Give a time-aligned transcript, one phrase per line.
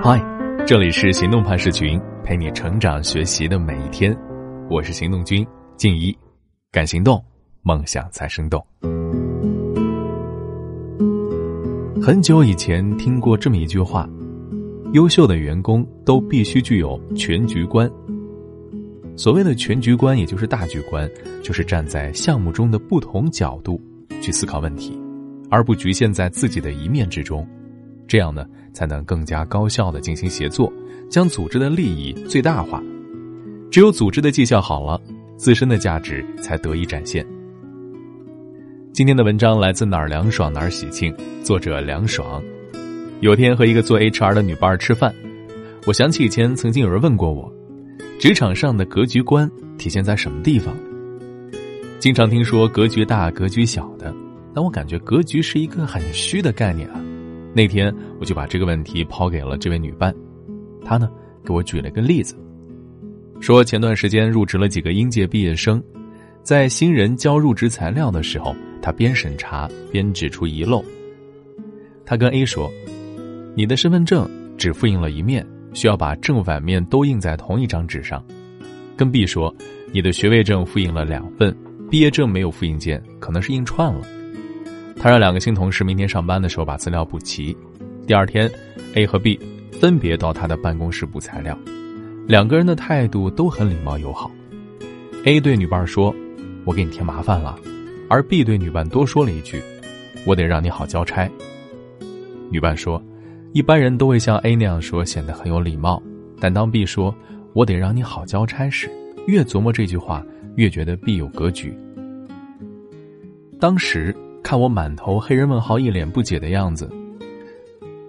[0.00, 0.24] 嗨，
[0.64, 4.16] 这里是行动派社群，陪你成长学习的每一天。
[4.70, 5.44] 我是行动君
[5.76, 6.16] 静怡，
[6.70, 7.20] 敢行动，
[7.62, 8.64] 梦想才生动。
[12.00, 14.08] 很久以前听过这么一句话：
[14.92, 17.90] 优秀的员工都必须具有全局观。
[19.16, 21.10] 所谓的全局观，也就是大局观，
[21.42, 23.80] 就是站在项目中的不同角度
[24.20, 24.96] 去思考问题，
[25.50, 27.44] 而不局限在自己的一面之中。
[28.12, 28.44] 这样呢，
[28.74, 30.70] 才能更加高效的进行协作，
[31.08, 32.78] 将组织的利益最大化。
[33.70, 35.00] 只有组织的绩效好了，
[35.38, 37.26] 自身的价值才得以展现。
[38.92, 41.10] 今天的文章来自哪儿凉爽哪儿喜庆，
[41.42, 42.42] 作者凉爽。
[43.20, 45.10] 有天和一个做 HR 的女伴吃饭，
[45.86, 47.50] 我想起以前曾经有人问过我，
[48.20, 50.76] 职场上的格局观体现在什么地方？
[51.98, 54.14] 经常听说格局大、格局小的，
[54.54, 57.02] 但我感觉格局是一个很虚的概念啊。
[57.54, 60.14] 那天我就把这个问题抛给了这位女伴，
[60.84, 61.10] 她呢
[61.44, 62.34] 给我举了个例子，
[63.40, 65.82] 说前段时间入职了几个应届毕业生，
[66.42, 70.82] 在新人交入职材料的时候，他边审查边指出遗漏。
[72.04, 72.70] 他跟 A 说
[73.54, 78.24] ：“你的身份证只复印了一面，需要把正反面都印在同一张纸上。”
[78.96, 79.54] 跟 B 说
[79.92, 81.56] ：“你的学位证复印了两份，
[81.90, 84.06] 毕业证没有复印件，可能是印串了。”
[85.02, 87.56] 他让两个新同事明天上班的时候把资料补齐。
[88.06, 88.48] 第二天
[88.94, 89.36] ，A 和 B
[89.72, 91.58] 分别到他的办公室补材料，
[92.28, 94.30] 两个人的态度都很礼貌友好。
[95.24, 96.14] A 对女伴说
[96.64, 97.58] ：“我给你添麻烦了。”
[98.08, 99.60] 而 B 对女伴多说了一句
[100.24, 101.28] ：“我得让你好交差。”
[102.48, 103.02] 女伴说
[103.52, 106.00] ：“一般人都会像 A 那样说，显得很有礼貌。
[106.38, 107.12] 但当 B 说
[107.54, 108.88] 我得让你好交差时，
[109.26, 111.76] 越琢磨这句话，越觉得 B 有格局。”
[113.58, 114.14] 当时。
[114.42, 116.90] 看我满头黑人问号，一脸不解的样子，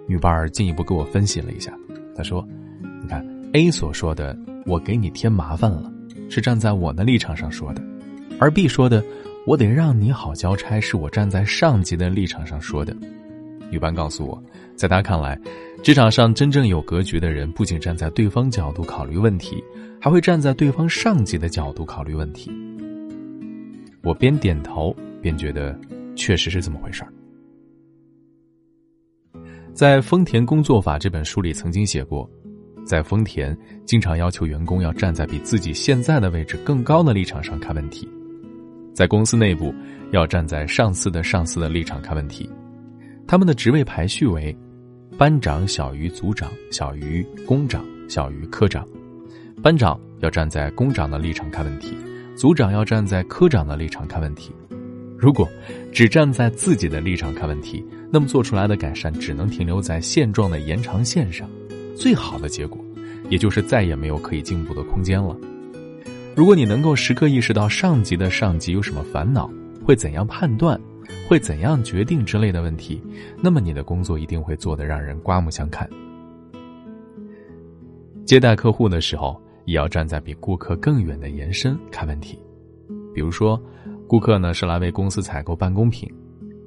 [0.06, 1.72] 女伴儿进一步给我分析了一下。
[2.14, 2.46] 她说
[3.00, 5.90] ：“你看，A 所说的‘我给你添麻烦了’，
[6.28, 7.80] 是站在我的立场上说的；
[8.38, 9.02] 而 B 说的
[9.46, 12.94] ‘我得让你好交差’，是我站在上级的立场上说的。”
[13.70, 14.42] 女伴告诉我，
[14.76, 15.40] 在她看来，
[15.82, 19.62] 职场上真正有格局的人，不仅站在对方角度考虑问题，
[20.00, 22.52] 还会站在对方上级的角度考虑问题。
[24.02, 25.78] 我边点头边觉得。
[26.14, 27.12] 确实是这么回事儿。
[29.72, 32.30] 在《丰田工作法》这本书里，曾经写过，
[32.86, 38.08] 在丰田经常要求员工要站在比自己现在的位置更高的立场上看问题，
[38.94, 39.74] 在公司内部
[40.12, 42.48] 要站在上司的上司的立场看问题。
[43.26, 44.56] 他们的职位排序为：
[45.18, 48.86] 班长小于组长，小于工长，小于科长。
[49.62, 51.96] 班长要站在工长的立场看问题，
[52.36, 54.52] 组长要站在科长的立场看问题。
[55.16, 55.48] 如果
[55.92, 61.48] 只站在自己的立场看问题，那么做出来的改善只能停留在现状的延长线上，
[61.96, 62.78] 最好的结果，
[63.30, 65.34] 也就是再也没有可以进步的空间了。
[66.34, 69.50] 如果你能够时刻意识到上级的上级有什么烦恼，
[69.84, 70.78] 会怎样判断，
[71.28, 73.00] 会怎样决定之类的问题，
[73.40, 75.88] 那么你的工作一定会做得让人刮目相看。
[78.26, 82.38] 接待客户的时候，也要站在比顾客更远的延伸看问题，
[83.14, 83.58] 比如说。
[84.06, 86.08] 顾客呢是来为公司采购办公品，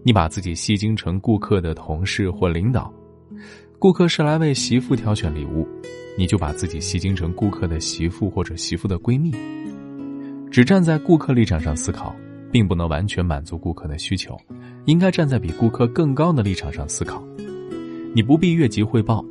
[0.03, 2.92] 你把自己戏精成顾客的同事或领导；
[3.80, 5.68] 顾客是来为媳妇挑选礼物，
[6.18, 9.31] 你就把自己戏精成顾客的媳妇或者媳妇的闺蜜。
[10.50, 12.16] 只站在顾客立场上思考，
[12.52, 14.36] 并不能完全满足顾客的需求，
[14.86, 17.24] 应该站在比顾客更高的立场上思考。
[18.16, 19.24] 你不必越级汇报，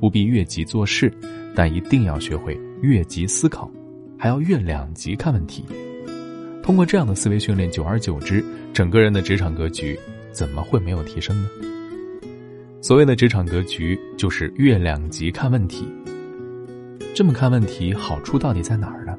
[0.00, 1.12] 不必越级做事，
[1.54, 3.70] 但一定要学会越级思考，
[4.18, 5.64] 还要越两级看问题。
[6.62, 8.42] 通过这样的思维训练，久而久之，
[8.72, 9.98] 整个人的职场格局
[10.30, 11.48] 怎么会没有提升呢？
[12.80, 15.86] 所谓的职场格局，就是越两级看问题。
[17.14, 19.18] 这么看问题，好处到底在哪儿呢？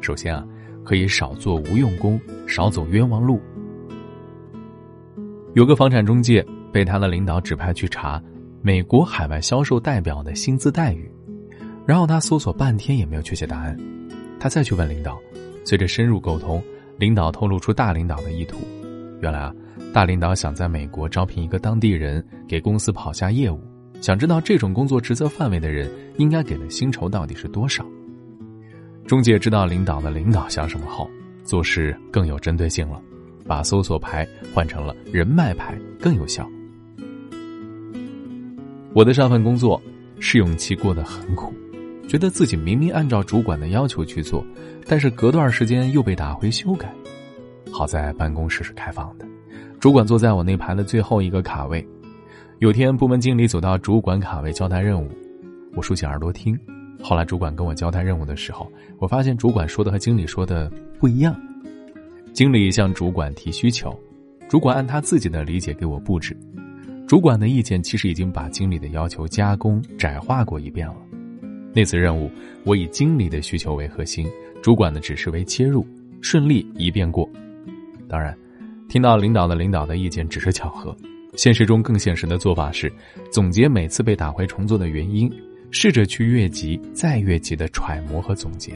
[0.00, 0.42] 首先啊，
[0.82, 3.40] 可以少做无用功，少走冤枉路。
[5.54, 8.22] 有个房产中介被他的领导指派去查
[8.62, 11.10] 美国海外销售代表的薪资待遇，
[11.86, 13.78] 然后他搜索半天也没有确切答案，
[14.38, 15.20] 他再去问领导。
[15.62, 16.60] 随着深入沟通，
[17.00, 18.58] 领导透露出大领导的意图。
[19.22, 19.54] 原来啊，
[19.90, 23.58] 大领导想在美国招聘一个当地人给公司跑下业务，
[24.02, 27.86] 想知道这种工作职责范围的人应该给的薪酬到底是多少。
[29.06, 31.10] 中介知道领导的领导想什么后，
[31.42, 33.00] 做事更有针对性了，
[33.46, 36.46] 把搜索牌换成了人脉牌，更有效。
[38.92, 39.80] 我的上份工作
[40.18, 41.50] 试用期过得很苦。
[42.10, 44.44] 觉得自己明明按照主管的要求去做，
[44.88, 46.92] 但是隔段时间又被打回修改。
[47.70, 49.24] 好在办公室是开放的，
[49.78, 51.86] 主管坐在我那排的最后一个卡位。
[52.58, 55.08] 有天部门经理走到主管卡位交代任务，
[55.76, 56.58] 我竖起耳朵听。
[57.00, 58.68] 后来主管跟我交代任务的时候，
[58.98, 60.68] 我发现主管说的和经理说的
[60.98, 61.40] 不一样。
[62.32, 63.96] 经理向主管提需求，
[64.48, 66.36] 主管按他自己的理解给我布置。
[67.06, 70.96] 主管的意见其实已经把经理的要求加工窄化过一遍了。
[71.72, 72.30] 那次任务，
[72.64, 74.26] 我以经理的需求为核心，
[74.60, 75.86] 主管的指示为切入，
[76.20, 77.28] 顺利一遍过。
[78.08, 78.36] 当然，
[78.88, 80.96] 听到领导的领导的意见只是巧合。
[81.36, 82.92] 现实中更现实的做法是，
[83.30, 85.30] 总结每次被打回重做的原因，
[85.70, 88.72] 试着去越级再越级的揣摩和总结。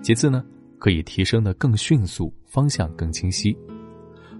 [0.00, 0.42] 其次呢，
[0.78, 3.54] 可以提升的更迅速，方向更清晰。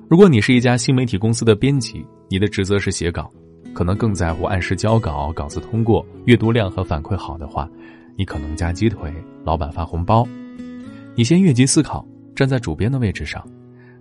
[0.08, 3.31] 如果你是一家新媒体公司的编辑，你的职责是写稿，
[3.76, 7.69] 可能更在乎按时交稿、稿子通过、阅读量和反馈好的话，
[8.17, 9.12] 你可能加鸡腿，
[9.44, 10.26] 老板发红包。
[11.14, 12.02] 你先越级思考，
[12.34, 13.46] 站在主编的位置上。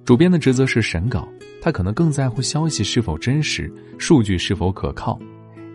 [0.06, 1.28] 主编的职责是审稿，
[1.62, 5.20] 他可能更在乎消息是否真实，数据是否可靠，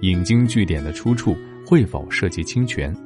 [0.01, 1.37] 引经据典的出处
[1.67, 2.97] 会否涉及侵权。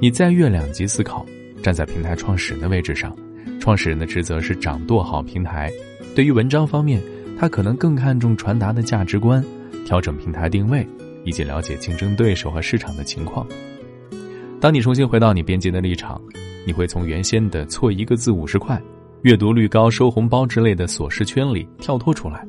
[0.00, 1.24] 你再越两级思考，
[1.62, 3.16] 站在平台创始人的位置上，
[3.60, 5.70] 创始人的职责是掌舵好平台。
[6.12, 7.00] 对于文章方面，
[7.38, 9.44] 他可能更看重传达的价值观，
[9.84, 10.86] 调整平台定位，
[11.24, 13.46] 以及了解竞争对手和市场的情况。
[14.60, 16.20] 当你重新回到你编辑的立场，
[16.66, 18.80] 你会从原先的错一个字五十块。
[19.22, 22.44] 阅读率高、收红包之类的琐事圈里跳脱出来，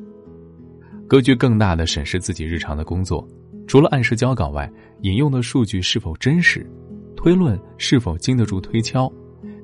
[1.06, 3.24] 格局更大的审视自己日常的工作，
[3.68, 4.68] 除了按时交稿外，
[5.02, 6.68] 引用的数据是否真实，
[7.14, 9.08] 推论是否经得住推敲，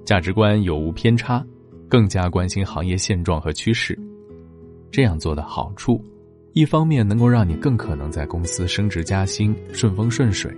[0.04, 1.44] 价值观有无偏差，
[1.88, 3.98] 更加关心行业现状和趋势。
[4.92, 6.00] 这样做的好处，
[6.52, 10.52] 一方面能够让你更可能在公司升职加薪、顺风顺水，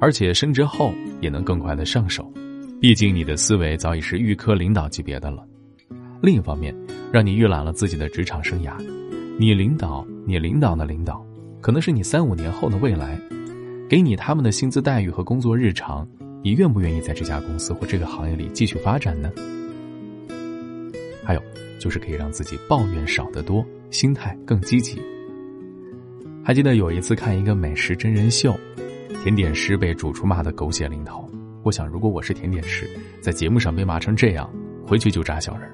[0.00, 2.28] 而且升职后也能更快的上手，
[2.80, 5.46] 毕竟你的思维早已是预科领导级别的了。
[6.20, 6.74] 另一方面，
[7.12, 8.74] 让你预览了自己的职场生涯，
[9.38, 11.24] 你领导、你领导的领导，
[11.60, 13.16] 可能是你三五年后的未来，
[13.88, 16.06] 给你他们的薪资待遇和工作日常，
[16.42, 19.30] 你愿不愿意在这家公司或这个行业里继续发展呢？
[21.22, 21.42] 还有，
[21.78, 25.00] 就是可以让自己抱怨少得多，心态更积极。
[26.42, 28.58] 还记得有一次看一个美食真人秀，
[29.22, 31.28] 甜点师被主厨骂得狗血淋头。
[31.62, 32.88] 我想，如果我是甜点师，
[33.20, 34.50] 在节目上被骂成这样，
[34.86, 35.70] 回去就扎小人。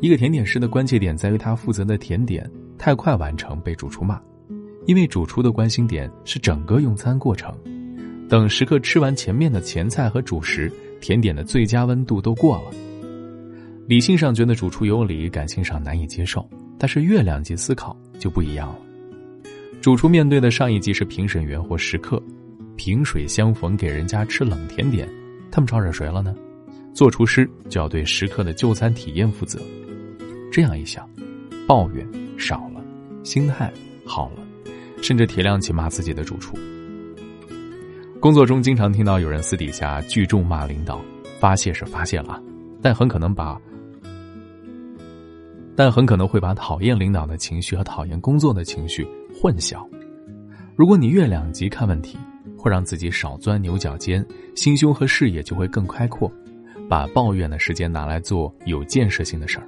[0.00, 4.20] 一个甜点师的关切点在于他负责的甜点太快完成被主厨骂，
[4.86, 7.56] 因为主厨的关心点是整个用餐过程，
[8.28, 10.70] 等食客吃完前面的前菜和主食，
[11.00, 12.72] 甜点的最佳温度都过了。
[13.86, 16.44] 理性上觉得主厨有理，感性上难以接受，
[16.76, 18.78] 但是月亮级思考就不一样了。
[19.82, 22.22] 主厨面对的上一级是评审员或食客，
[22.76, 25.08] 萍水相逢给人家吃冷甜点，
[25.50, 26.32] 他们招惹谁了呢？
[26.94, 29.58] 做厨师就要对食客的就餐体验负责。
[30.52, 31.04] 这样一想，
[31.66, 32.08] 抱怨
[32.38, 32.80] 少了，
[33.24, 33.72] 心态
[34.06, 34.46] 好了，
[35.02, 36.56] 甚至体谅起骂自己的主厨。
[38.20, 41.00] 工作中经常听到有人私底下聚众骂领导，
[41.40, 42.40] 发泄是发泄了，
[42.80, 43.60] 但很可能把，
[45.74, 49.86] 但很可能会把讨厌领导的情绪和讨厌工作的情绪混淆。
[50.76, 52.18] 如果你越两极看问题，
[52.56, 54.24] 会让自己少钻牛角尖，
[54.54, 56.30] 心胸和视野就会更开阔，
[56.88, 59.66] 把抱怨的时间拿来做有建设性的事儿。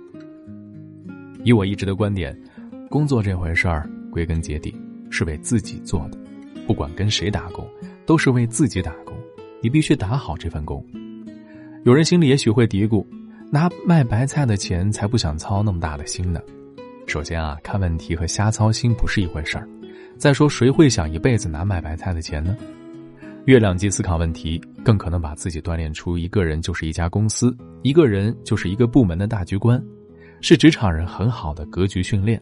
[1.43, 2.37] 以我一直的观点，
[2.88, 4.75] 工作这回事儿，归根结底
[5.11, 6.19] 是为自己做的，
[6.66, 7.66] 不管跟谁打工，
[8.06, 9.14] 都是为自己打工。
[9.61, 10.85] 你必须打好这份工。
[11.85, 13.04] 有人心里也许会嘀咕，
[13.50, 16.40] 拿卖白菜的钱才不想操那么大的心呢。
[17.06, 19.68] 首先啊，看问题和瞎操心不是一回事儿。
[20.16, 22.56] 再说，谁会想一辈子拿卖白菜的钱呢？
[23.46, 29.82] 月亮级思考问题，更可能把自己锻炼出一个人就是一家公司，一个人就是一个部门的大局观。
[30.40, 32.40] 是职场人很好的格局训练。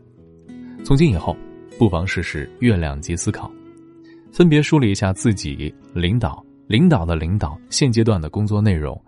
[0.85, 1.37] 从今以后，
[1.79, 3.51] 不妨试试月亮级思考，
[4.33, 9.01] 分别梳理一下自己、领导、领导的领导现阶段的工作内容。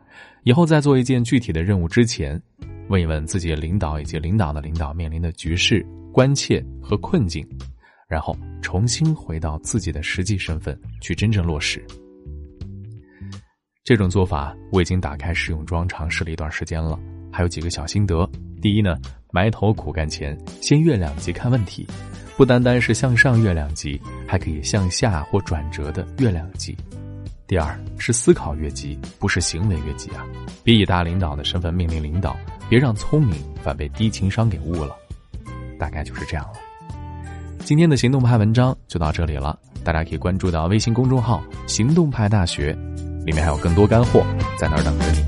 [0.44, 2.40] 以后在做一件具体的任务之前，
[2.88, 7.46] 问一问自己领导以及领导的领导面临的局势、关切和困境，
[8.08, 11.84] 然后重新回到自己的实际身份去真正落实。
[13.82, 16.98] 这种做法我已经打开试用装尝试了一段时间了，
[17.30, 18.28] 还有几个小心得。
[18.62, 18.96] 第一呢，
[19.30, 21.86] 埋头苦干前，先越两级看问题，
[22.36, 26.74] 不单单是向上越两级，还可以向下或转折的越两级。
[27.46, 30.24] 第二是思考越级，不是行为越级啊！
[30.62, 32.34] 别以大领导的身份命令领导，
[32.74, 34.96] 别让聪明反被低情商给误了。
[35.78, 36.54] 大概就是这样了。
[37.60, 42.76] 今天的行动派文章就到这里了，大家可以关注到微信公众号“行动派大学”，
[43.24, 44.26] 里面还有更多干货
[44.58, 45.22] 在那儿等着你。